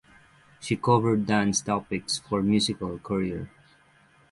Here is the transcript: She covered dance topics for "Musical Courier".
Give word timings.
She 0.59 0.77
covered 0.77 1.27
dance 1.27 1.61
topics 1.61 2.17
for 2.17 2.41
"Musical 2.41 2.97
Courier". 2.97 3.51